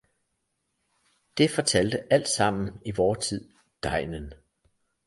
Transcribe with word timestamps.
Det 1.37 1.51
fortalte 1.51 2.13
alt 2.13 2.27
sammen 2.27 2.81
i 2.85 2.91
vor 2.91 3.13
tid 3.13 3.49
degnen. 3.83 4.33